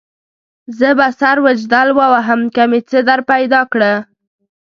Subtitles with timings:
[0.77, 3.93] زه به سر وجدل ووهم که مې څه درپیدا کړه.